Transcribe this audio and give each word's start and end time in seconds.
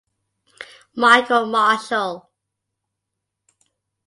Michael 0.95 1.45
Marshall. 1.45 2.27